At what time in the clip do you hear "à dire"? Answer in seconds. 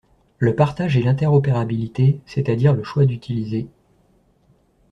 2.49-2.73